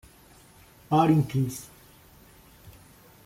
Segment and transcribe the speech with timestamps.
[0.89, 1.69] Parintins